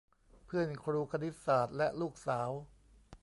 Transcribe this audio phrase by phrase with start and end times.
[0.45, 2.49] เพื่อนครูคณิตศาสตร์และลูกสาว